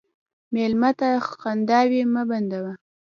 مېلمه 0.53 0.91
ته 0.99 1.09
خنداوې 1.41 2.01
مه 2.13 2.23
بندوه. 2.29 2.71